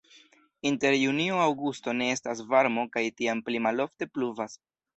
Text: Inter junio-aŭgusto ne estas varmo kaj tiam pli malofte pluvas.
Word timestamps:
Inter 0.69 0.95
junio-aŭgusto 0.99 1.95
ne 1.99 2.09
estas 2.15 2.43
varmo 2.55 2.87
kaj 2.97 3.07
tiam 3.21 3.47
pli 3.51 3.65
malofte 3.69 4.13
pluvas. 4.17 4.61